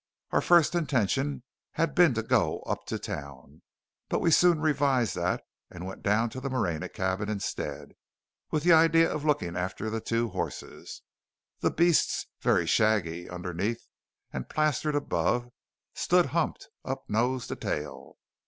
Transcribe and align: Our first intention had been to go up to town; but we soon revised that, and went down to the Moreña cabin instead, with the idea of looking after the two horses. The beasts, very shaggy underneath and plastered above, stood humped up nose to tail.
Our 0.31 0.41
first 0.41 0.73
intention 0.73 1.43
had 1.73 1.93
been 1.93 2.15
to 2.15 2.23
go 2.23 2.61
up 2.61 2.87
to 2.87 2.97
town; 2.97 3.61
but 4.09 4.17
we 4.19 4.31
soon 4.31 4.59
revised 4.59 5.13
that, 5.13 5.43
and 5.69 5.85
went 5.85 6.01
down 6.01 6.31
to 6.31 6.41
the 6.41 6.49
Moreña 6.49 6.91
cabin 6.91 7.29
instead, 7.29 7.89
with 8.49 8.63
the 8.63 8.73
idea 8.73 9.13
of 9.13 9.25
looking 9.25 9.55
after 9.55 9.91
the 9.91 10.01
two 10.01 10.29
horses. 10.29 11.03
The 11.59 11.69
beasts, 11.69 12.25
very 12.41 12.65
shaggy 12.65 13.29
underneath 13.29 13.85
and 14.33 14.49
plastered 14.49 14.95
above, 14.95 15.49
stood 15.93 16.25
humped 16.33 16.69
up 16.83 17.07
nose 17.07 17.45
to 17.45 17.55
tail. 17.55 18.17